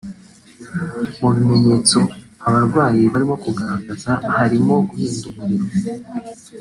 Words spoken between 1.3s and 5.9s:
bimenyetso aba barwayi bari kugaragaza harimo guhinda umuriro